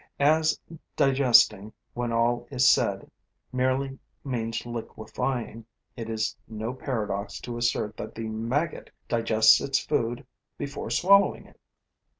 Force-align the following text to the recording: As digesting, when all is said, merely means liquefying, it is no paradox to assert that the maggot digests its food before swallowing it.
As 0.19 0.59
digesting, 0.95 1.73
when 1.93 2.11
all 2.11 2.47
is 2.49 2.67
said, 2.67 3.11
merely 3.53 3.99
means 4.23 4.65
liquefying, 4.65 5.63
it 5.95 6.09
is 6.09 6.35
no 6.47 6.73
paradox 6.73 7.39
to 7.41 7.55
assert 7.55 7.97
that 7.97 8.15
the 8.15 8.27
maggot 8.27 8.89
digests 9.07 9.61
its 9.61 9.77
food 9.77 10.25
before 10.57 10.89
swallowing 10.89 11.45
it. 11.45 11.59